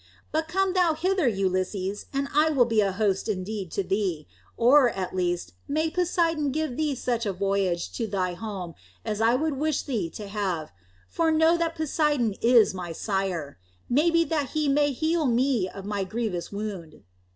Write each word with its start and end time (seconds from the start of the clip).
But 0.31 0.47
come 0.47 0.73
thou 0.73 0.95
hither, 0.95 1.27
Ulysses, 1.27 2.07
and 2.11 2.27
I 2.33 2.49
will 2.49 2.65
be 2.65 2.81
a 2.81 2.91
host 2.91 3.29
indeed 3.29 3.69
to 3.73 3.83
thee. 3.83 4.27
Or, 4.57 4.89
at 4.89 5.15
least, 5.15 5.53
may 5.67 5.91
Poseidon 5.91 6.51
give 6.51 6.75
thee 6.75 6.95
such 6.95 7.27
a 7.27 7.31
voyage 7.33 7.91
to 7.97 8.07
thy 8.07 8.33
home 8.33 8.73
as 9.05 9.21
I 9.21 9.35
would 9.35 9.57
wish 9.59 9.83
thee 9.83 10.09
to 10.09 10.27
have. 10.27 10.71
For 11.07 11.29
know 11.31 11.55
that 11.55 11.75
Poseidon 11.75 12.33
is 12.41 12.73
my 12.73 12.93
sire. 12.93 13.59
May 13.89 14.09
be 14.09 14.23
that 14.25 14.49
he 14.57 14.67
may 14.67 14.91
heal 14.91 15.27
me 15.27 15.69
of 15.69 15.85
my 15.85 16.03
grievous 16.03 16.51
wound." 16.51 17.03